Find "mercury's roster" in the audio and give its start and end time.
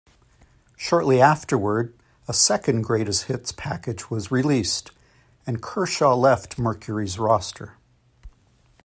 6.57-7.73